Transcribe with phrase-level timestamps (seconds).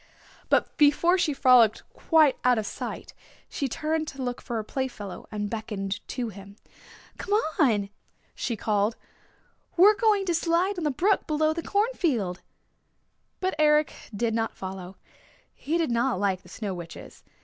[0.49, 3.13] But before she frolicked quite out of sight
[3.47, 6.55] she turned to look for her playfellow, and beckoned to him.
[7.19, 7.89] "Come on,"
[8.33, 8.95] she called.
[9.77, 12.41] "We're going to slide on the brook below the cornfield."
[13.41, 14.97] But Eric did not follow.
[15.53, 17.23] He did not like the Snow Witches.